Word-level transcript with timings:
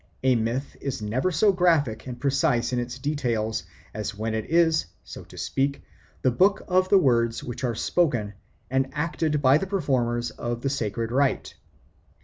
A 0.23 0.35
myth 0.35 0.75
is 0.81 0.99
never 0.99 1.29
so 1.29 1.51
graphic 1.51 2.07
and 2.07 2.19
precise 2.19 2.73
in 2.73 2.79
its 2.79 2.97
details 2.97 3.61
as 3.93 4.17
when 4.17 4.33
it 4.33 4.49
is, 4.49 4.87
so 5.03 5.23
to 5.25 5.37
speak, 5.37 5.83
the 6.23 6.31
book 6.31 6.63
of 6.67 6.89
the 6.89 6.97
words 6.97 7.43
which 7.43 7.63
are 7.63 7.75
spoken 7.75 8.33
and 8.71 8.89
acted 8.93 9.43
by 9.43 9.59
the 9.59 9.67
performers 9.67 10.31
of 10.31 10.61
the 10.63 10.71
sacred 10.71 11.11
rite. 11.11 11.53